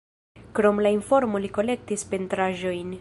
[0.59, 2.91] Krom la informo li kolektis pentraĵojn.